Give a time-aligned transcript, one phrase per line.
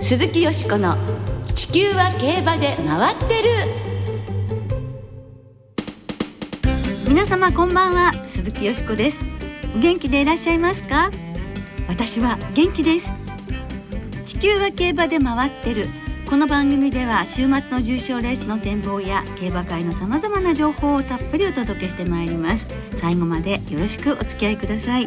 [0.00, 0.96] 鈴木よしこの
[1.54, 3.48] 地球は競馬で回ってる。
[7.08, 9.22] 皆様こんばんは鈴木よしこです。
[9.80, 11.10] 元気でいらっしゃいますか？
[11.88, 13.12] 私は元気です。
[14.24, 15.86] 地球は競馬で回ってる。
[16.32, 22.66] この番組では週末の重賞レースの展望や競馬会のさまざまな情報をたっぷりお届けしてまいります。
[22.96, 25.02] 最後までよろしくお付き合いください。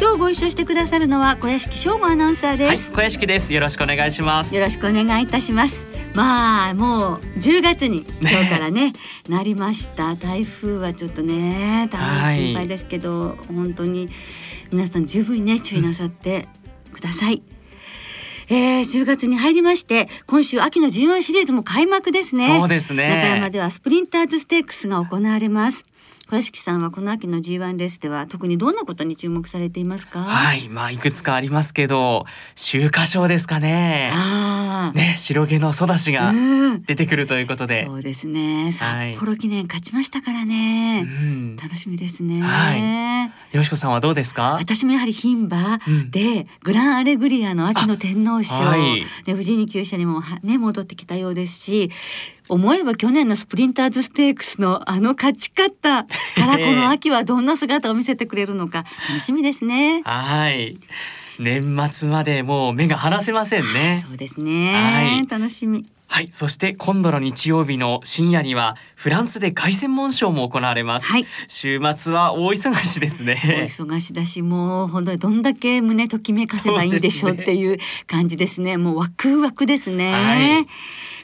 [0.00, 3.54] 今日ご一緒してくださるのは小屋敷翔吾アナウンサーです、はい、小屋敷です。
[3.54, 4.52] よろしくお願いします。
[4.52, 5.80] よろしくお願いいたします。
[6.14, 8.92] まあもう10月に今日からね
[9.28, 10.16] なりました。
[10.16, 14.08] 台風はちょっとね大変心配ですけど、はい、本当に
[14.72, 16.48] 皆さん十分ね注意なさって
[16.92, 17.53] ください、うん
[18.48, 22.58] えー、10月に入りまして今週秋の G1 シリーズも開幕ですね。
[22.58, 23.08] そうですね。
[23.08, 25.84] 中山ではスプリンターズステークスが行われます
[26.26, 30.20] 小屋敷さんはこの秋の G1 レースでは特にどんなことに注目されていますか？
[30.20, 32.24] はいまあいくつかありますけど
[32.56, 34.10] 秋華賞ですかね。
[34.14, 36.32] あね白毛のソダシが
[36.86, 38.72] 出てくるということで、うん、そうですね。
[38.72, 42.40] 札幌記念勝ちましたからね、はい、楽しみですね。
[42.40, 43.56] はい。
[43.56, 44.56] よしこさんはどうですか？
[44.58, 45.78] 私もやはり牝馬
[46.10, 51.90] で、グランアレグリアの秋の天皇賞、はい、で富士二厩舎にもね戻ってきたようですし
[52.48, 56.06] 思えば去年のスプリンターズステークスのあの勝ち方か
[56.36, 60.02] らこの秋はどんな姿を見せてくれるのか 楽しみですね。
[60.04, 60.78] はい
[61.38, 64.04] 年末までもう目が離せませんね。
[64.06, 64.72] そうですね。
[64.74, 65.84] はい、楽しみ。
[66.14, 71.08] はい、そして今度の日曜日の深夜にはフランスで凱旋門賞も行われます。
[71.08, 73.36] はい、週末は大忙しですね。
[73.44, 78.64] 大忙しだし、もう本当にどんだけ胸ときめかせばいいんでしょうっていう感じですね。
[78.64, 80.12] ね もうワクワクですね。
[80.12, 80.66] はい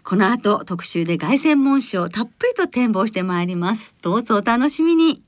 [0.02, 5.22] この後特集で凱旋門賞たっぷりと展望してまいりますどうぞお楽しみに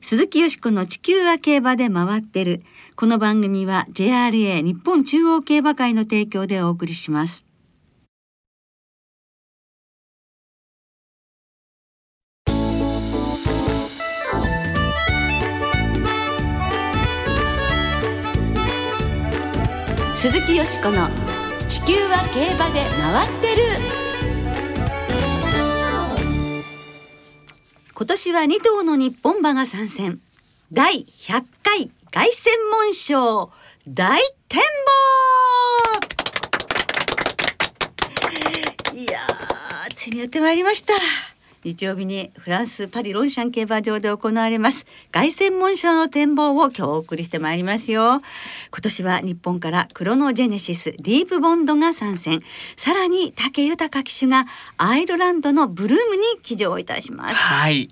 [0.00, 2.62] 鈴木よしこの地球は競馬で回ってる
[2.96, 7.51] この番組は JRA 日本中央競馬会の提供でお送りします
[20.22, 21.08] 鈴木よしこの
[21.68, 23.62] 地球は競馬で回ってる。
[27.92, 30.20] 今年は2頭の日本馬が参戦。
[30.72, 33.50] 第100回凱旋門賞
[33.88, 34.60] 大展
[38.92, 38.96] 望。
[38.96, 39.18] いや
[39.96, 40.92] ついにやってまいりました。
[41.64, 44.84] 日曜日にフランスパリロンシャン競馬場で行われます。
[45.12, 48.20] 凱旋門賞の展望を今日お送りしてまいりますよ。
[48.72, 52.42] 今年は日本からクロノジェネシスディープボンドが参戦。
[52.76, 54.46] さらに武豊騎手が
[54.76, 57.34] アイルランドのブルームに騎乗いたします。
[57.36, 57.88] はい。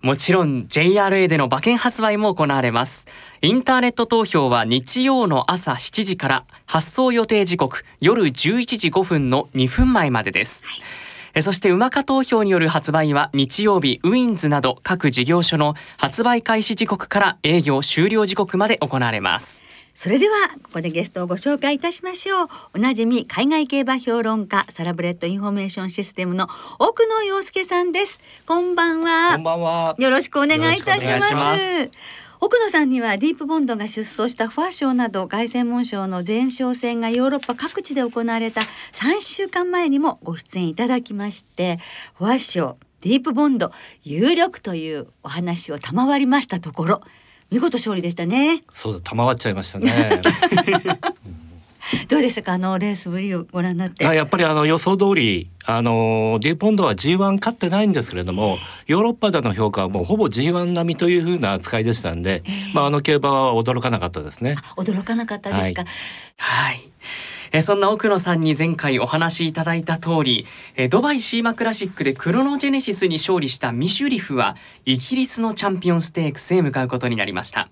[0.00, 3.08] もちろん JRA での馬券発売も行われます。
[3.40, 19.64] インターネット投票は日曜の朝7時から発送予定時刻夜11時5分の2分前までです、はいそして馬化投票による発売は日曜日ウィンズなど各事業所の発売開始時刻から営業終了時刻まで行われます。
[19.94, 22.48] それではここでゲストをご紹介いたしましょう。
[22.74, 26.48] おなじみ海外競馬評論家サラブレッドインフォメーションシステムの
[26.78, 28.18] 奥野陽介さんです。
[28.46, 29.34] こんばんは。
[29.34, 29.94] こんばんは。
[29.98, 31.92] よろしくお願いいたします
[32.44, 38.62] 奥野さんにはディープボンドが出走したフォワ賞など凱旋門賞の前哨戦がヨーロッパ各地で行われた
[38.94, 41.78] 3週間前にもご出演いただきまして
[42.18, 43.70] フォワ賞ディープボンド
[44.02, 47.00] 有力というお話を賜りましたところ
[47.50, 48.64] 見事勝利でしたね。
[48.74, 50.20] そうだ賜っちゃいましたね
[52.08, 52.52] どうでしたか？
[52.54, 54.04] あのレースぶりをご覧になって。
[54.04, 64.56] やっぱりあの予想通りあのデュポンドは G1 勝ってないんですけれどもヨーロッパでの評価はもうほぼ G1 並みというふうな扱いでしたんで、えー、まああの競馬は驚かなかったですね。
[64.76, 65.84] 驚かなかったですか？
[66.38, 66.88] はい、はい。
[67.54, 77.68] えそんな奥野さんに前回お話しいただいた通り、えドバイシーマクラシックでクロノジェネシスに勝利したミシュリフはイギリスのチャンピオンステークスへ向かうことになりました。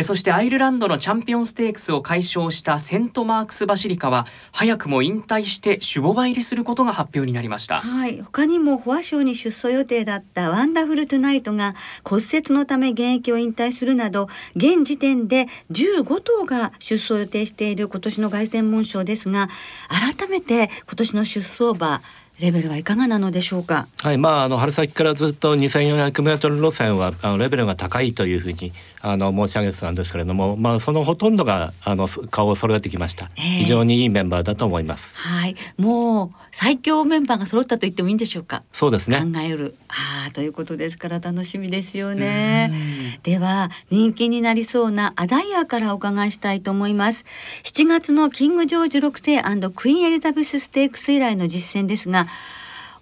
[0.00, 7.80] えそしてアイルランドのチャンピオンステークスを解消したセントマークスバシリカは早くも引退して守護馬入りすることが発表になりました。
[7.80, 8.20] はい。
[8.22, 19.48] 他にもフォア賞に出走予定だったワンダフルトゥナイトが骨折のため現役を引退するなど現時点で15頭が出走予定している今年の凱旋門賞ですが
[19.88, 22.00] 改めて今年の出走馬
[22.40, 23.86] レベルはいかがなのでしょうか？
[24.00, 33.30] はい、まああの春先からずっと2400メートル路線はあのレベルが高いというふうにあの申し上げてたんですけれども、まあそのほとんどがあの顔を揃えてきました。
[33.36, 35.16] ええ非常にいいメンバーだと思います。
[35.16, 38.62] はい、もう最強メンバーが揃ったと言ってもいいんでしょうか？
[38.72, 39.18] そうですね。
[39.20, 43.18] 考えうるああということですから楽しみですよね。
[43.22, 47.24] では人気になりそうなアダイヤからお伺いしたいと思います。
[47.64, 52.26] 7月のキングジョージ6世クイーンエリザベスステークス以来の実践ですが。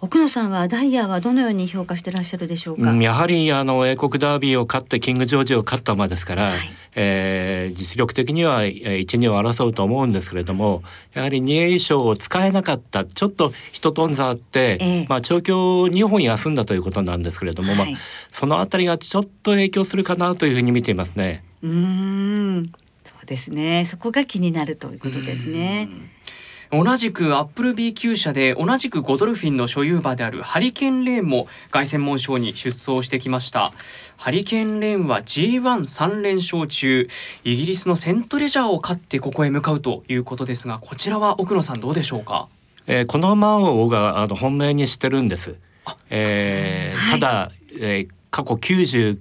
[0.01, 2.91] 奥野さんはアダイヤはどのように評価してらっしゃるでしょうか？
[2.93, 6.59] うんやはりあの英国ダービーを勝ってキングジョージを勝った馬ですから、はい
[6.95, 10.83] えー実力的にはえー一二を争うと思うんですけれども
[11.15, 17.87] やはり二栄賞を使えなかったちょっと一頓差あって、ええまあ調教2本休んだということなんですけれども、はいまあ
[18.31, 21.43] そのあたりがちょっと影響するかなというふうに見ていますね。
[21.63, 21.71] うー
[22.61, 22.73] ん
[23.05, 25.89] そうですねそこが気になるということですね。
[26.71, 33.73] 同じくアップル B 級社で同じくゴドルフィンの所有馬であるハリケーンレーンも凱旋門賞に出走してきました。
[34.17, 37.09] ハリケーンレーンは G13 連勝中。
[37.45, 42.49] イギリスのセントレジャーを勝ってここへ向かうということですがこちらは奥野さんどうでしょうか？
[42.87, 45.57] えーこの馬をがあの本命にしてるんです。
[46.11, 47.21] えーはい。
[47.21, 49.19] ただ、えー過去99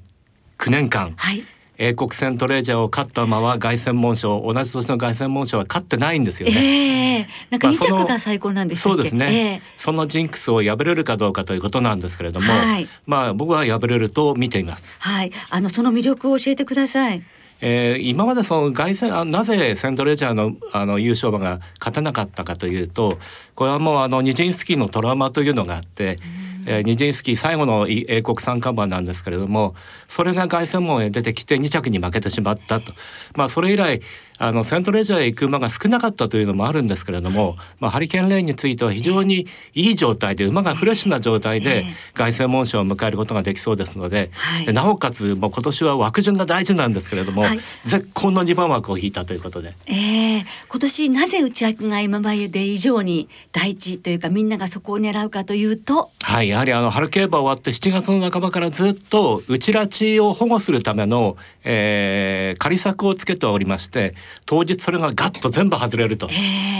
[0.67, 1.43] 年間はい
[1.79, 6.55] 英国セントレジャーを勝った馬は凱旋門賞同じ年の凱旋門賞は勝ってないんですよね。
[6.57, 14.97] ええなんか2まあその着が最高なんでしたっけ、そうですね、えそのジンクスを破れるかどうかということなんですけれども、はいまあ僕は破れると見ています。
[14.99, 17.23] はいあのその魅力を教えてください。
[17.61, 23.17] えー今までその凱旋あなぜセントレジャーのあの優勝馬が勝てなかったかというと
[23.55, 26.17] これはもうあのニジンスキーのトラウマというのがあって、
[26.67, 29.73] えーニジンスキー最後の英国三冠馬なんですけれども
[30.07, 32.93] それが凱旋門へ出てきて2着に負けてしまったと、
[33.35, 34.01] まあ、それ以来
[34.39, 44.65] あのセントレジャーへ行く馬が少なかったというのもあるんですけれども、まあ、ハリケーンレーンについては非常にいい状態で馬がフレッシュな状態えでえ凱旋門賞を迎えることができそうですので、はい。
[44.65, 47.59] でなおかつもう今年は枠順が大事なんですけれども、はい。
[47.83, 49.73] 絶好の2番枠を引いたということで。
[49.87, 50.45] ええ。
[50.69, 56.11] 今年なぜ内訳が今まで以上に第一というかみんながそこを狙うかというと？
[56.21, 64.13] はい、やはりあの春競馬終わって7月の半ばからずっと内拉致を保護するための、えー、仮策をつけておりまして
[64.45, 66.35] 当日それがガッと全部外れると、え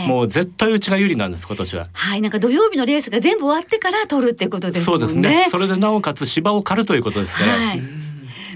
[0.06, 1.88] えもう絶対うちが有利なんです今年は。
[1.92, 4.86] はいなんか土曜日のレースが全部終わってから取るってことですね。
[4.86, 5.48] そうですね。
[5.50, 8.06] それでなおかつ芝を刈るということですから、はい。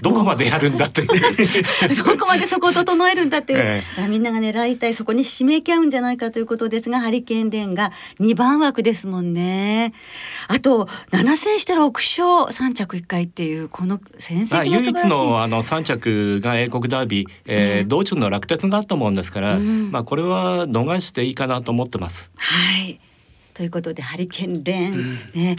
[0.02, 1.02] どこまでやるんだって。
[1.06, 9.94] どこまでそこを整えるんだっていう、えあみんなが狙いたいそこにひしめき合うんじゃないかということですがハリケーンレーンが2番枠ですもんね。
[10.48, 14.72] あと7戦して6勝3着1回っていうこの戦績が素晴らしい。
[14.72, 17.88] 唯一のあの3着が英国ダービー、えーうん。
[17.88, 19.92] 道中の落鉄があったもんですから、うん。
[19.92, 22.32] まあこれは逃していいかなと思ってます。
[22.36, 22.98] はい。
[23.54, 25.56] ということでハリケーンレーン、ね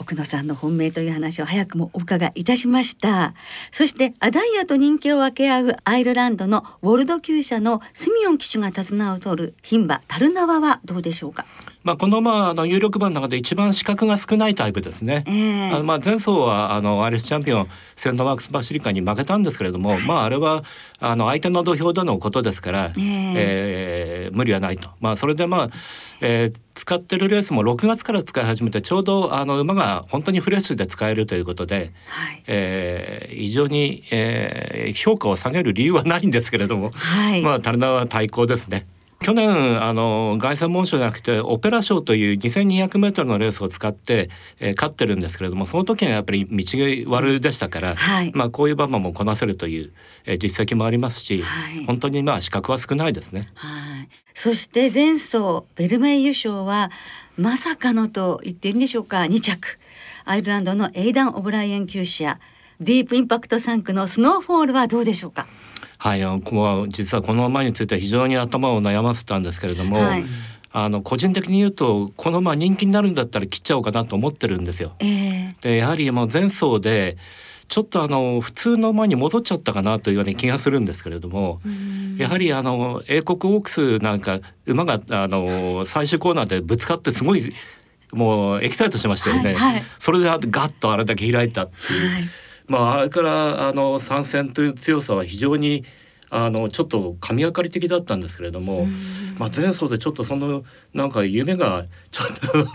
[0.00, 3.34] 奥野さんの本命という話を早くもお伺いいたしました。
[3.70, 11.44] そしてアダイヤと人気を分け合うアイルランドのウォルド厩舎のスミオン騎手が手綱を取る牝馬タルナワはどうでしょうか？
[11.82, 15.24] まあこのまああの有力馬の中で一番資格が少ないタイプですね。
[15.26, 15.70] ええ。
[15.70, 17.68] あのまあ前走はあのアイリスチャンピオン
[18.00, 20.64] セントマークスバシリカに負けたんですけれども、まああれは
[21.00, 23.34] あの相手の土俵でのことですから、ええ
[24.26, 24.88] えー無理はないと。
[25.00, 25.70] まあそれでまあ、
[26.22, 38.86] えー使ってるレースも6月から使い始めてちょうどあの馬が本当にフレッシュで使えるということで、はいえー非常に、えー評価を下げる理由はないんですけれども、はい、まあタルナは対抗ですね。
[39.22, 44.30] 去年あの凱旋門賞じゃなくてオペラ賞という2200メートルのレースを使って、
[44.60, 48.32] えー勝ってるんですけれどもその時はやっぱり道が悪でしたから、はい。
[48.34, 49.92] まあこういう馬場もこなせるという、
[50.24, 51.84] えー実績もありますし、はい。
[51.84, 53.46] 本当にまあ資格は少ないですね。
[53.56, 54.08] はい。
[54.34, 56.90] そして前走ベルメイユ賞は
[57.36, 59.18] まさかのと言っていいんでしょうか。
[59.18, 59.78] 2着。
[60.24, 62.38] アイルランドのエイダン・オブライエン厩舎
[62.80, 65.46] ディープインパクト3区のスノーフォールはどうでしょうか？
[66.00, 70.24] はい、あの実はこの馬については非常に頭を悩ませたんですけれども、はい
[70.72, 74.92] あの個人的に言うとこの馬人気になるんだったら切っちゃおうかなと思ってるんですよ。
[75.00, 75.06] え
[75.50, 77.16] えでやはりもう前走で
[77.66, 81.60] ちょっとあの普通の馬に戻っちゃったかなというような気がするんですけれども、
[82.18, 87.52] やはりあの英国オークスなんか馬があの最終コーナーでぶつかってすごい
[88.12, 89.54] もうエキサイトしましたよね。
[89.54, 92.10] はいはいそれでガッとあれだけ開いたっていう。
[92.10, 92.22] はい
[92.70, 95.84] まああれからあの参戦という強さは非常に
[96.30, 98.86] あのちょっと神がかり的だったんですけれども、
[99.38, 100.62] まあ前走でちょっとその
[100.94, 102.72] なんか夢がちょっと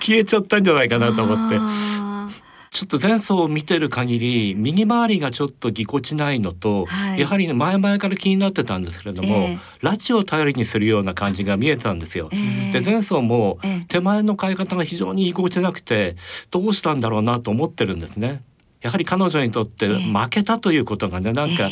[0.00, 1.56] 消えちゃったんじゃないかなと思って。
[1.60, 2.28] あ
[2.70, 12.28] ちょっと前走を見てる限り右回りがちょっとぎこちないのと、はい、やはり、ね、前々から気になってたんですけれども、えー、拉致を頼りにするような感じが見えてたんですよ。
[12.32, 16.16] えー、で前走も手前の買い方が非常にぎこちなくて
[16.50, 18.42] どうしたんだろうなと思ってるんですね。
[18.80, 21.70] やはり彼女にとって負けたということがね、なんか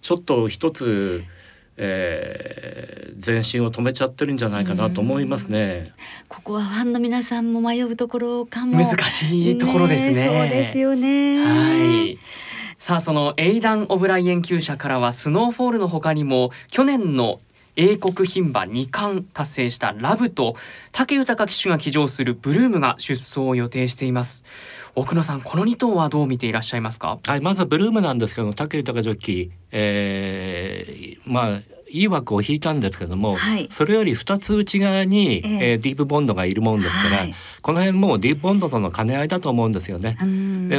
[0.00, 1.24] ちょっと一つ、
[1.76, 5.92] えー、前進を止めちゃってるんじゃないかなと思いますね。
[6.28, 10.12] ここはファンの皆さんも迷うところかも難しいところですね。
[10.12, 11.44] ねそうですよね。
[11.44, 12.18] はい。
[12.78, 17.40] さあそのエイダン・オブライエン厩舎からはスノーフォールの他にも去年の
[17.76, 20.56] 英国牝馬2冠達成したラブと
[20.92, 24.44] 武豊騎手が騎乗するブルームが出走を予定しています。
[24.94, 27.18] 奥野さんこの2頭はどう見ていらっしゃいますか？
[27.24, 40.16] はいまずはブルームなんですけど武豊ジョッキー、えー、まあいい枠を引いたんですけども、はい、それより2つ内側に、えー、えー、ディープボンドがいるもんですから、はい、この辺もディープボンドとの兼ね合いだと思うんですよね。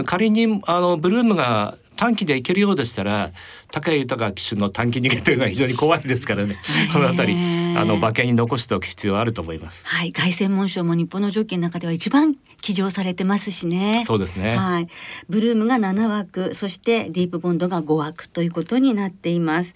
[0.05, 3.31] 仮にあのブルームが短期でいけるようでしたら
[3.71, 6.57] 高井豊騎手の短期逃げというのは非常に怖いですからね。
[6.93, 9.81] この辺りあの馬券に残しておく必要はあると思います。
[9.85, 14.03] はい凱旋門賞も日本のジョッキーの中では一番騎乗されてますしね。
[14.05, 14.55] そうですね。
[14.55, 14.87] はい。
[15.29, 19.75] ブルームが7枠そしてディープボンドが5枠ということになっています。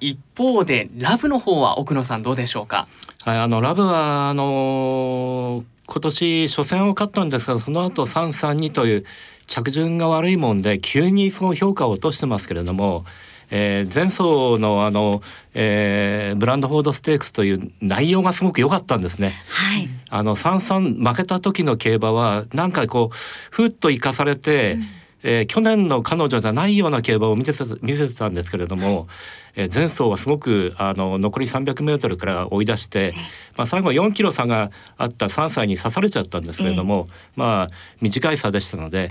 [0.00, 2.88] 一方でラブの方は奥野さんどうでしょうか？
[3.22, 9.04] はいあのラブはあの今年初戦を勝ったんですがその後332という
[9.46, 13.04] 着順が悪いもんで急にその評価を落としてますけれども、
[13.50, 15.22] えー、前走のあの、
[15.54, 19.32] えー、ブランドフォードステークスという内容がすごく良かったんですね。
[19.48, 23.16] はい、あの三三負けた時の競馬はなんかこう
[23.50, 24.84] ふっと生かされて、うん
[25.26, 29.08] えー、去年の彼女じゃないような競馬を見せ見せてたんですけれども、
[29.56, 33.14] えー、前走はすごくあの残り 300m から追い出して、
[33.56, 37.70] まあ、最後4キロ差があった3歳に刺されちゃったんですけれども、えー、まあ
[38.02, 39.10] 短い差でしたので。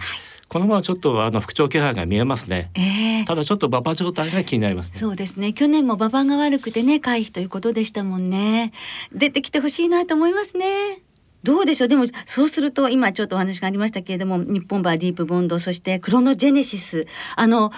[0.50, 5.52] このままちょっとあの復調気配が見えますね、えー、ただちょっと馬場状態が気になります、ね、そうですね。
[5.54, 8.72] 去年も馬場が悪くてね回避ということでしたもんね。
[9.12, 11.02] 出てきてほしいなと思いますね
[11.44, 17.72] どうでしょうでもそうすると今ちょっとお話がありましたけれども日本バーディープボンドそしてクロノジェネシスあの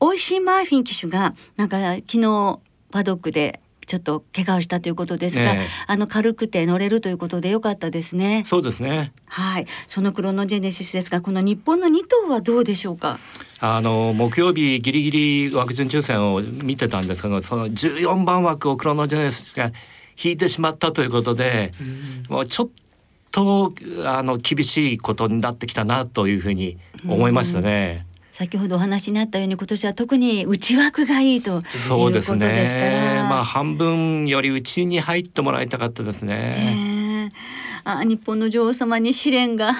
[0.00, 2.58] オイシー・マーフィン騎手がなんか昨日
[2.90, 5.54] パドックでちょっと怪我をしたということですが、
[5.86, 8.42] あの軽くて乗れるということでよかったですね。
[8.46, 9.12] そうですね。
[9.26, 13.18] はい、そのクロノジェネシスですが、この日本の2頭はどうでしょうか？
[13.58, 15.10] あの木曜日ギリギ
[15.48, 19.72] リ枠順抽選を見てたんですけど、その14番枠をクロノジェネシスが
[20.22, 21.72] 引いてしまったということで、
[22.28, 22.68] もうちょっ
[23.32, 23.72] と
[24.04, 28.06] あの厳しいことになってきたなというふうに思いましたね。
[28.32, 33.24] 先ほどお話になったように今年は特に内枠がいいとそうですね。
[33.28, 37.30] まあ半分より内に入ってもらいたかったですね。
[37.84, 39.74] えー、あ日本の女王様に試練が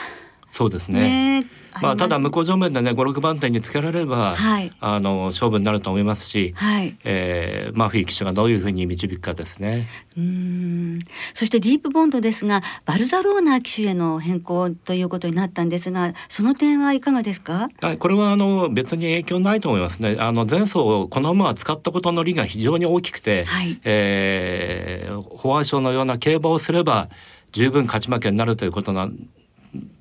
[0.52, 1.40] そうですね。
[1.40, 1.46] ね
[1.80, 9.88] まあただ向こう正面でね五六番手につけられれば、はい、あの勝負になると思いますし、はい、えー、マフィー騎手がどういうふうに導くかですね。
[10.14, 11.00] うん。
[11.32, 17.70] そしてディープボンドですがバルザローナ騎手への変更ということになったんですがその点はいかがですか？
[17.80, 20.16] はいこれはあの別に影響ないと思いますね。
[20.18, 27.08] あの前走この馬は使ったことの利が非常に大きくて、はい、えー、保安省のような競馬をすれば
[27.52, 29.16] 十分勝ち負けになるということなん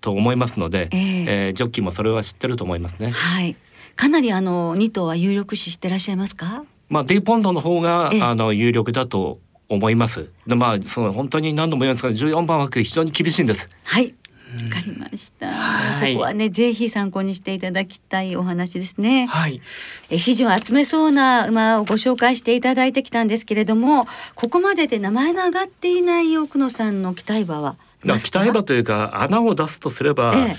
[0.02, 3.12] と思いますので、えー、えー、ジョッキーもそれは知ってると思いますね。
[3.12, 3.56] はい。
[3.96, 6.64] かなりあの二頭は有力視してらっしゃいますか？
[6.90, 10.30] まあディーポンドの方が、えー、あの有力だと思います。
[10.48, 13.70] でまあその本当に何度も言いますが14番枠非常に厳しいんです。
[13.84, 14.14] はい。
[14.54, 19.28] わかりました、はい、ここはねぜひ参考にしていただきたいお話ですね。
[19.28, 19.62] はい。
[20.10, 30.56] え支持を集めそうな馬をご紹介していただいてきたんですけれども、ここまでで名前の上がっていない奥野さんの期待馬は期待馬というか穴を出すとすれば、ええ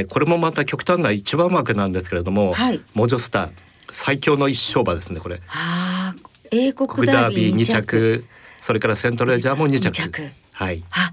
[0.00, 3.50] えー、これもまた極端な一番枠なんですけれども、はい、モジョスター
[3.90, 5.40] 最強の一勝馬ですねこれ。
[5.46, 6.14] はあ、
[6.50, 8.24] 英国ダービー2着
[8.60, 9.90] それからセントレジャーも2着。
[9.90, 10.84] 着はい。
[10.90, 11.12] あ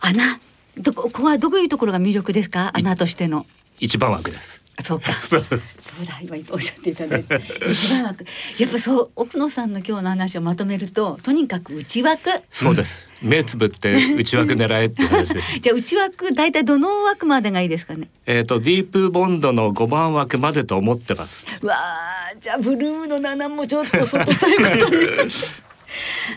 [0.00, 0.40] 穴
[0.78, 2.70] どここはどういうところが魅力ですか？
[2.74, 3.46] 穴としての。
[3.78, 4.62] 一番枠です。
[4.82, 5.12] そうか。
[5.96, 8.24] そうだ今おっしゃっていただいて内枠
[8.58, 12.30] やっぱそう奥野さんの今日の話をまとめるととにかく内枠。
[12.50, 13.08] そうです。
[13.20, 18.08] 目つぶって内枠狙えって話で じゃあ内枠大体どの枠までがいいですかね？
[18.26, 21.46] えっ、とディープボンドの五番枠までと思ってます。
[21.64, 24.94] わあじゃあブルームの七もちょっと外ということ
[25.26, 25.32] に。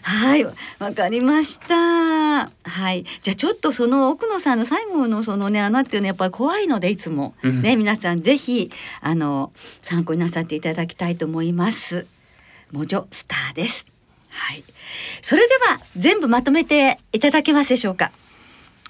[0.02, 0.54] はい、わ
[0.96, 1.76] かりました。
[1.76, 2.50] は
[2.94, 8.72] い、じゃあちょっとその奥野さんの最後のそのね穴っていうのはやっぱり怖いのでいつもね、うん、皆さんぜひ
[9.02, 12.08] あの参考になさっていただきたいと思います。
[12.72, 13.88] モジョスターです。
[14.30, 14.64] はい。
[15.22, 18.12] それでは全部まとめていただけますでしょうか。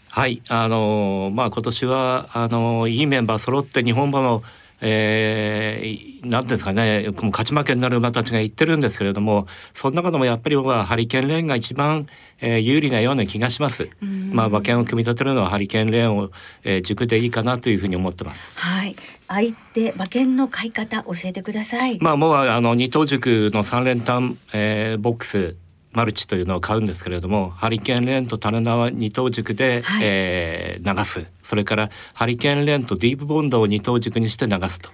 [0.10, 4.44] はいあのまあ今年はあのいいメンバー揃って日本馬の
[4.88, 12.06] えー、なんですかね勝ち負けになる馬たちが言ってるんですけれどもその中でもやっぱりはハリケーンレーンが一番、
[12.39, 13.89] えー、有利なような気がします。
[14.32, 16.30] まあ馬券を組み立てるのはハリケーンレーンを、
[16.63, 18.60] えー、軸でいいかなというふうに思ってます。
[18.60, 18.96] はい。
[19.27, 21.98] 相手馬券の買い方教えてください。
[22.00, 25.56] まあもうあの二等軸の三連単、えー、ボックス
[25.96, 31.25] マルチというのを買うんですけれどもハリケーンレーンと種縄二等軸で、はい、えー、流す。
[31.42, 34.90] それからハリケーンレーンとディープボンドを二等軸にして流すと。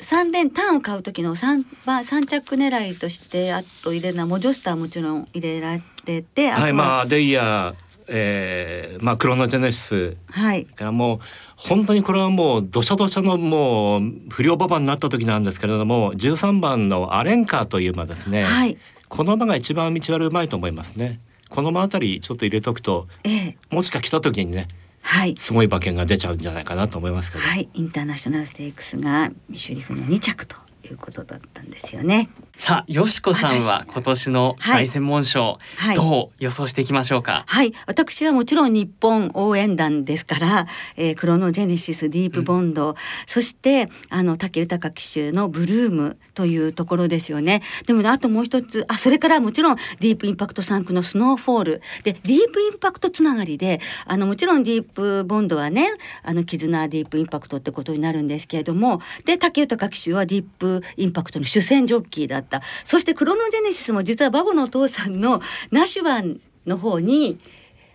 [0.00, 10.16] 三連単を買う時の三番三着狙いとしてあと入れるのはモジョスターもちろん入れられてはいまあデイヤーえー、まあクロノジェネシス。
[10.30, 10.64] はい。
[10.64, 11.18] からもう
[11.54, 18.76] 本当にこれはもうどしゃどしゃのもう不良馬場になった時なんですけれども13番のアレンカーという馬ですね、はい、
[19.10, 21.20] この馬が一番道悪うまいと思いますね。
[21.50, 24.68] この馬あたりちょっと入れとくと、ええ、もしか来た時にね
[25.02, 27.44] はい、すごい馬券が出ちゃうんじゃないかなと思いますけど。
[27.44, 32.28] はい、インターナショナルステークスがミシュリフの2着ということだったんですよね。
[32.56, 37.44] さあ、よしこさんは今年の大専門賞、はい、どう予想していきましょうか？
[37.46, 42.94] はい、私はもちろん日本応援団ですから、えー、クロノジェネシス、ディープボンド、うん、
[43.26, 47.62] そしてあの武豊騎手のブルームというところですよね。
[47.86, 55.86] でも、ね、あともう一つ、あ、それからもちろんディープインパクト3区のスノーフォールで、ディープインパクトつながりで、あのもちろんディープボンドはね、
[56.22, 62.62] あの絆ディープインパクトってことになるんですけれども、で武豊騎手はディープインパクトの主戦ジョッキーだった。
[62.84, 67.38] そしてクロノジェネシスも実はバゴのお父さんのナシュワンの方に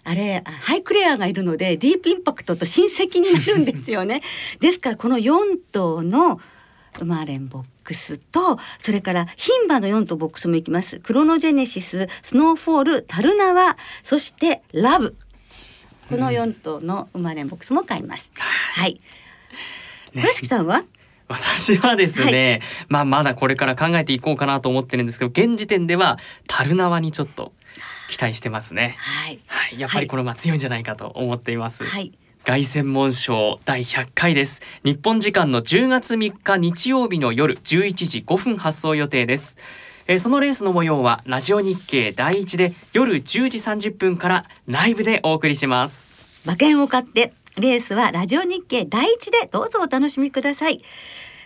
[0.03, 4.21] あれハイクレアがいるのでディープインパクトと親戚になるんですよね。
[4.61, 6.39] ですからこの4頭の
[7.01, 15.17] マーレンボックスとそれから牝馬の4頭ボックスもいきますクロノジェネシススノーフォールタルナワそしてラブ
[16.07, 18.31] この4頭のマーレンボックスも買います。
[18.75, 19.01] はい。
[20.13, 20.85] 倉敷さんは？
[21.27, 27.51] 私はですね、はい、まあまだこれから考えていこうかなと思ってるんですけど現時点では樽縄にちょっと
[28.09, 28.95] 期待してますね。
[28.97, 31.83] はい、はい、やっぱりこれは強いんじゃないかと思っています。
[31.83, 32.13] はい。
[32.45, 34.61] 凱旋門賞第100回です。
[34.83, 39.57] 日本時間の10月3日日曜日の夜11時5分発送予定です。
[40.07, 46.13] えそのレースの模様はラジオ日経第一で夜10時30分からライブでお送りします。
[46.45, 50.81] 馬券を買ってレースはラジオ日経第一でどうぞお楽しみください。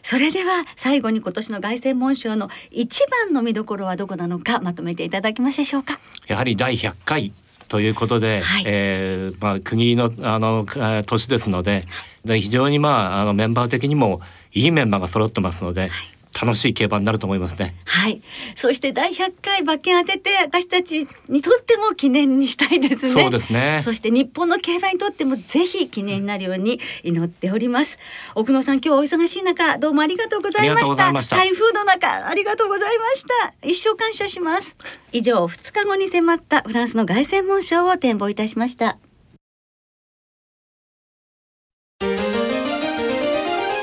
[0.02, 6.00] それでは最後に今年の凱旋門賞の一番の見どころはどこなのかまとめていただけますでしょうか？
[6.28, 7.34] やはり第100回
[7.68, 10.66] ということで、はい、えー、まあ国のあの
[11.06, 11.84] 年ですので、
[12.26, 15.92] で非常にまああのメンバー的にもいいメンバーが揃ってますので、はい
[16.34, 17.76] 楽しい競馬になると思いますね。
[17.86, 18.22] はい。
[18.56, 23.12] そして第100回馬券当てて私たちにとっても記念にしたいですね。
[23.12, 23.82] そうですね。
[23.84, 27.98] そして日本の競馬にとってもぜひ記念になるように祈っております。
[28.36, 31.36] 奥野さん今日お忙しい中どうもありがとうございました。
[31.36, 33.26] 台風の中ありがとうございまし
[33.62, 33.68] た。
[33.68, 34.76] 一生感謝します。
[35.12, 38.98] 以上2日後に迫ったフランスの凱旋門賞を展望いたしました。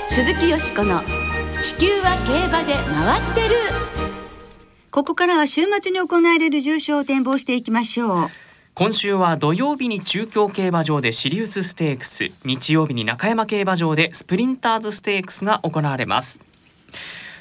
[0.09, 1.03] 鈴木よしこの
[1.67, 3.57] 地球は競馬で回ってる。
[4.93, 8.29] ここからは週末に行われる重賞を展望していきましょう。
[8.75, 16.39] 今週は土曜日に中京競馬場でシリウスステークス日曜日に中山競馬場でスプリンターズステークスが行われます。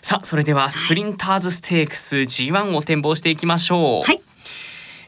[0.01, 4.03] さあそれではスプリンターズステークス G1 を展望していきましょう。
[4.07, 4.25] はい。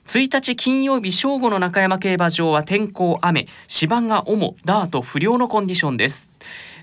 [0.07, 6.31] 1日金曜日正午の中山競馬場は天候雨芝が主ダート不良のコンディションです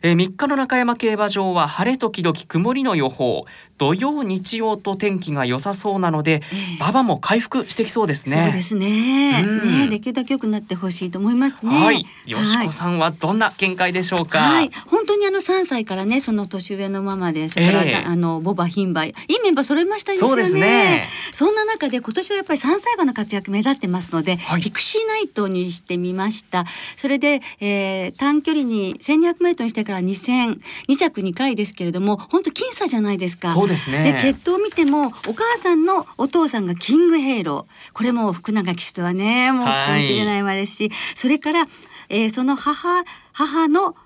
[0.05, 3.47] えー、3日の中山競馬場は晴れ時々曇りの予報。
[3.79, 8.45] 土曜日曜と天気が良さそうなので、えー、馬場も回復してきそうですね。
[8.45, 11.71] そうですね,、うん、ねできるだけ良くなってほしいと思いますね。
[11.71, 12.07] はい。
[12.27, 14.41] よしこさんはどんな見解でしょうか？
[14.41, 14.71] はい。
[14.87, 19.07] 本当にあの3歳からねその年上のままでそれから、えー、あのボバ牝馬。
[19.07, 20.21] いいメンバー揃いましたよね。
[20.21, 21.09] そうですね。
[21.33, 26.67] そんな中で今年はやっぱり3歳馬の活躍目立ってますので、はい、ピクシーナイトにしてみました。
[26.97, 33.51] それで、えー、短距離に1200メートルにしてから2戦2着2回ですけれども本当僅差じゃないですか。
[33.51, 34.13] そうですね。
[34.13, 37.93] で血統を見てもお母さんのお父さんがキングヘイロー。
[37.93, 40.45] これも福永騎手とはねもう切れない。
[40.45, 41.67] わですし、それから、
[42.09, 43.97] えー、その母母の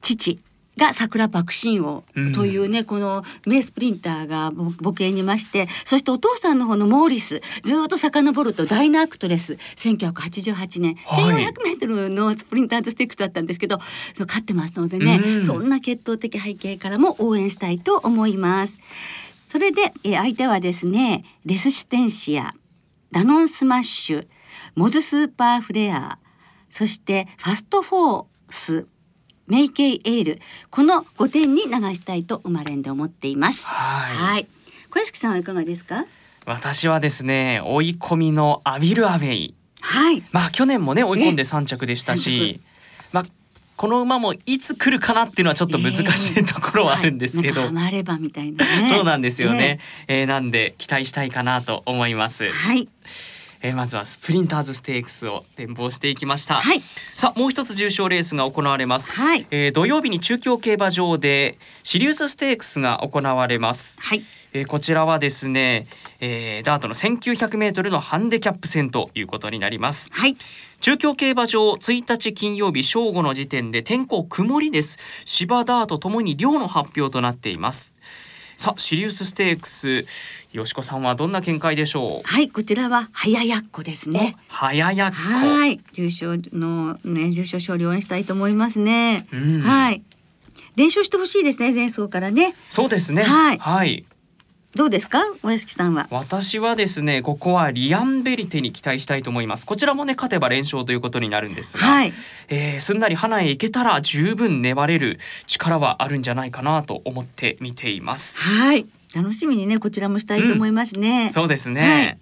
[0.00, 0.38] 父
[0.78, 4.50] が桜爆心王というね、うん、この名スプリンターが
[4.82, 13.78] 母系にいましてそしてお父さんの方のモーリスずっと遡るとダイナークトレス1988年、はい、1400メートルのスプリンターズステックスだったんですけど
[14.14, 18.78] そ勝ってますのでね、うん、そんな血統的背景からも応援したいと思います。
[19.48, 22.52] それで、え相手はですねレスシテンシア
[23.10, 24.26] ダノンスマッシュ
[24.74, 26.18] モズスーパーフレア
[26.70, 28.86] そしてファストフォース
[29.48, 30.40] メイケイエール。
[30.70, 33.66] この5点に流したいと生まれんで思っています。
[33.66, 34.16] はい。
[34.16, 34.46] はい。
[34.90, 36.04] 小屋敷さんはいかがですか？
[36.46, 39.54] 私はですね追い込みのアウィルアウェイ。
[39.80, 40.22] はい。
[40.32, 42.60] まあ去年もね追い込んで3着でしたし
[43.12, 43.24] まあ
[43.76, 48.88] この馬もいつ来るかなっていうのはちょっと難しいところはあるんですけど、はい、なんかハマればみたいなね。
[48.90, 52.88] そうなんですよね、えーなんで期待したいかなと思います、はい
[53.62, 56.82] えーまずはスプリンターズステークスを展望していきました、はい。
[57.16, 59.46] さあもう一つ重賞レースが行われます、はい。
[59.50, 63.98] えー土曜日に中京競馬場でシリウスステークスが行われます。
[64.00, 64.22] はい。
[64.52, 65.86] えーこちらはですね、
[66.20, 70.08] えーダートの1900メートルのハンデキャップ戦ということになります。
[70.12, 70.36] はい。
[70.80, 74.98] 中京競馬場1日金曜日正午の時点で天候曇りです。
[75.24, 77.94] 芝ダートともに量の発表となっています
[78.58, 80.04] さあシリウスステークス
[80.52, 82.28] よしこさんはどんな見解でしょう？
[82.28, 84.36] はいこちらは早やっこですね。
[84.50, 85.16] お早やっこ。
[85.16, 85.80] はい。
[85.92, 89.60] 重賞のね重賞勝利をしたいと思いますね、うん。
[89.60, 90.02] はい。
[90.74, 92.56] 連勝してほしいですね前走からね。
[92.68, 93.22] そうですね。
[93.22, 93.58] はい。
[93.58, 94.04] はい
[94.76, 96.06] どうですかお屋敷さんは？
[96.10, 99.66] 私はですねここはリアンベリテに期待したいと思います。
[99.66, 102.12] こちらもね勝てば連勝ということになるんですが、はい。
[102.48, 108.38] えーすんなり花へ行けたら十分粘れる力はあるんじゃないかなと思って見ています。
[108.38, 108.86] はい。
[109.14, 112.18] 楽しみにねこちらもしたいと思いますね、そうですね、はい。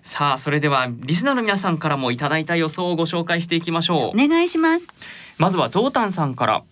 [0.00, 4.86] さあそれではリスナーの皆さんからもいただいた予想をご紹介していきましょう、お願いします。
[5.38, 6.62] まずはゾウタンさんから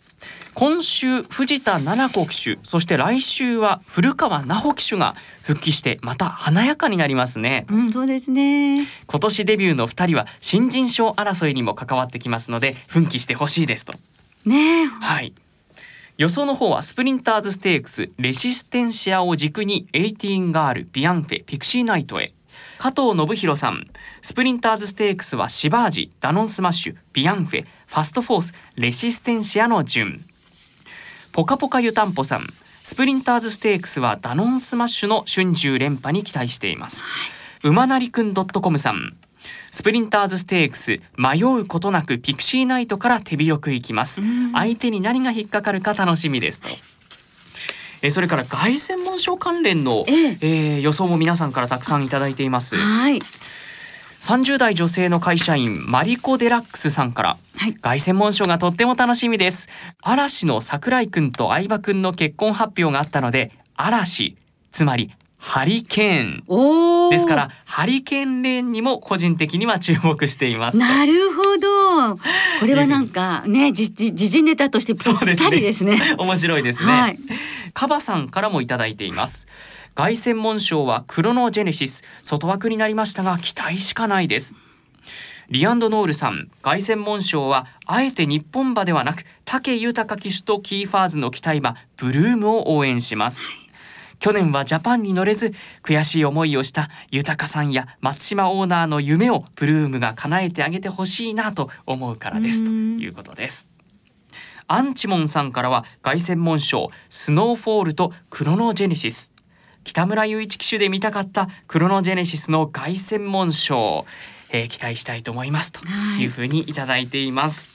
[0.54, 7.66] 今週藤田七子騎手そして来週は古川奈穂騎手が復帰してまた華やかになりますね。
[7.70, 8.86] うんそうですね。
[9.06, 13.94] 今年デビューの2人は新人賞争いにも関わってきますので奮起してほしいですと。
[14.44, 14.86] ねえ。
[14.86, 15.32] はい。
[16.18, 22.34] 予想の方はスプリンターズステークスレシステンシアを軸にエイティーンガールビアンフェピクシーナイトへ。
[22.78, 23.86] 加藤信弘さん
[24.20, 30.24] スプリンターズステークスはシヴァージダノンスマッシュビアンフェファストフォースレシステンシアの順
[31.32, 32.46] ポカポカ湯たんぽさん。
[32.84, 37.04] スプリンターズステークスはダノンスマッシュの春秋連覇に期待しています。
[37.62, 39.16] 馬なりくん .com さん。
[39.70, 44.20] スプリンターズステークス迷うことなくピクシーナイトから手広くいきます。
[44.52, 46.68] 相手に何が引っかかるか楽しみですと。
[48.02, 50.38] えーそれから凱旋門賞関連の、ええ。
[50.42, 52.76] えー予想も皆さんからたくさんいただいています。
[52.76, 53.20] はい
[54.22, 57.74] 30代女性の会社員マリコ・デラックスさんからはい。
[57.74, 59.68] 凱旋門賞がとっても楽しみです。
[60.00, 64.36] 嵐の桜井くんと相葉くんの結婚発表があったので嵐
[64.70, 67.10] つまりハリケーン。
[67.10, 70.78] ですからハリケーンレーンにも個人的には注目しています。
[70.78, 72.16] となるほど。
[72.16, 72.20] こ
[72.64, 76.14] れはなんか ねじじ時事ネタとしてぴったりですね。
[76.16, 77.18] 面白いですね、はい。
[77.74, 79.48] カバさんからもいただいています
[79.94, 84.54] 凱旋門賞はクロノジェネシス外枠になりましたが期待しかないです。
[85.50, 93.48] リアンドノールさん凱旋門賞はあえて日本馬ではなく武豊騎手とキーファーズの期待馬ブルームを応援します。
[94.18, 95.52] 去年はジャパンに乗れず
[95.82, 102.64] 悔しい思いをした豊さんや松島オーナーの夢をブルームが叶えてあげてほしいなと思うからです。
[102.64, 103.68] ということです。
[104.68, 109.31] アンチモンさんからは凱旋門賞スノーフォールとクロノジェネシス
[109.84, 114.06] 北村雄一騎手で見たかったクロノジェネシスの凱旋門賞、
[114.50, 116.22] えー期待したいと思いますとはい。
[116.22, 117.72] いうふうにいただいています、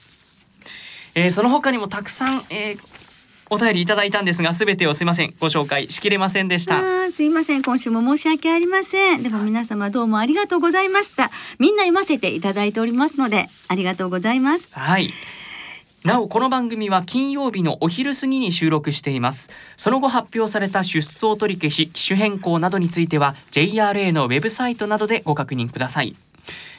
[1.14, 2.98] えーその他にもたくさん、えー
[3.50, 5.32] お便りいただいたんですがすべてをすいません。
[5.40, 7.10] ご紹介しきれませんでした。
[7.10, 7.62] すいません。
[7.62, 9.22] 今週も申し訳ありません。
[9.22, 11.30] でも皆様どうもありがとうございました。
[11.58, 14.68] みんな読ませていただいておりますのでありがとうございます。
[14.72, 15.08] はい。
[16.04, 19.50] なおこの番組は金曜日のお昼過ぎに収録しています。
[19.76, 26.16] その後発表された出走取り消し機種変更などについては JRA のウェブサイトなどでご確認ください。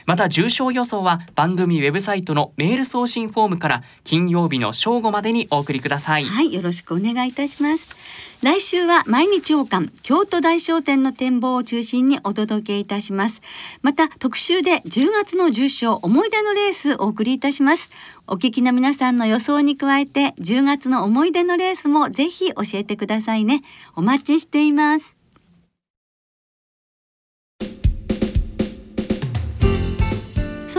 [0.06, 6.24] また重症予想は番組ウェブサイトのメール送信フォームから金曜日の正午までにお送りください。
[6.24, 7.94] はいよろしくお願いいたします。
[8.42, 13.42] 来週は毎日王冠京都大商店の展望を中心にお届けいたします。
[13.82, 17.90] また特集で10月の重賞思い出のレースお送りいたします。
[18.26, 23.62] お聞きの皆さんの予想に加えて10月の思い出のレースもぜひ教えてくださいね。
[23.94, 25.19] お待ちしています。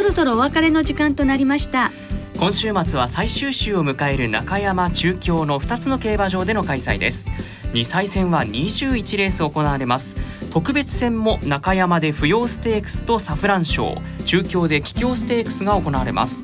[0.02, 1.92] そろそろお別れの時間となりました。
[2.40, 7.28] 今週末は最終週を迎える中山中京の2つの競馬場での開催です。
[7.74, 10.16] 2歳戦は21レース行われます。
[10.52, 16.44] 特別戦も中山で不要ステークスとサフラン賞中京で桔梗ステークスが行われます。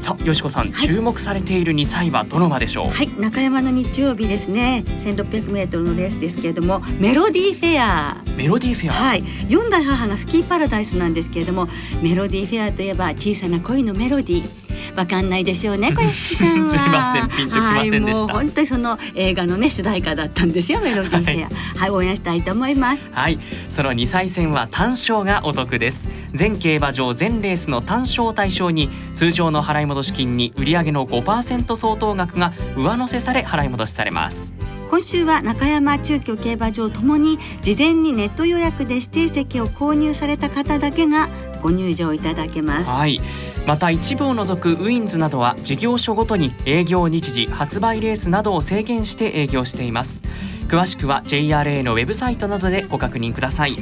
[0.00, 0.86] さあよしこさん、はい。
[0.86, 4.84] 注目されている2歳馬どの馬でしょう、はい中山の日曜日ですね。
[4.86, 9.24] 1600m のレースですけれどもメロディーフェアメロディーフェア、はい。
[9.48, 11.68] 四代母がスキーパラダイスなんですけれども
[12.02, 14.66] メロディーフェアといえば小さな恋のメロディー。
[14.96, 16.70] わかんないでしょうね 小屋敷さんは。
[16.70, 18.04] すいませんピンときませんでした。
[18.04, 21.80] はい、もう本当にその映画のね主題歌だったんですよ メロディーフェア。
[21.80, 22.98] はい、応援したいと思います。
[23.12, 26.08] はい、その2歳戦は単勝がお得です。
[26.32, 34.52] 全競馬場全レースの単勝を対象に通常の払い戻し金に売上の5%相当額が上乗せされ払い戻しされます
[34.88, 41.28] 今週は中山中京競馬場ともに事前にネット予約で指定席を購入された方だけが
[41.60, 42.90] ご入場いただけます。
[42.90, 43.20] はい。
[43.66, 50.22] また一部を除くウィンズなどは事業所ごとに営業日時発売レースなどを制限して営業しています。
[50.68, 53.76] 詳しくは JRA のウェブサイトなどでご確認ください。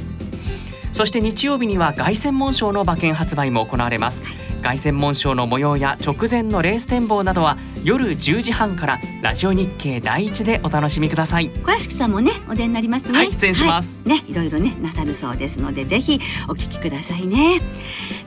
[0.94, 4.24] そして日曜日には凱旋門賞の馬券発売も行われます。
[4.62, 11.50] 凱旋門賞の模様や直前のレース展望などは夜10時半からラジオ日経第一でお楽しみください。
[11.50, 13.18] 小屋敷さんもねお出になりますね。
[13.18, 14.00] はい出演します。
[14.06, 14.20] はい。
[14.20, 17.60] ねいろいろねなさるそうですのでぜひお聞きくださいね。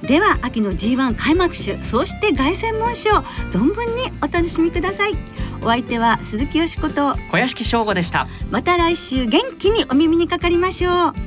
[0.01, 3.11] では秋の G1 開幕種そして凱旋門賞
[3.49, 5.13] 存分にお楽しみください。
[5.61, 8.27] お相手は鈴木よしこと小屋敷翔吾でした。
[8.51, 11.26] また来週元気にお耳にかかりましょう